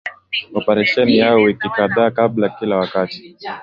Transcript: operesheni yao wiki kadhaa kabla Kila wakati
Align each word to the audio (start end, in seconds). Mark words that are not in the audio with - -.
operesheni 0.59 1.17
yao 1.17 1.37
wiki 1.41 1.69
kadhaa 1.69 2.11
kabla 2.11 2.49
Kila 2.49 2.75
wakati 2.77 3.37